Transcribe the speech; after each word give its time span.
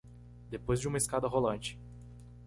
Depois 0.49 0.79
de 0.79 0.87
uma 0.87 0.97
escada 0.97 1.27
rolante 1.27 1.79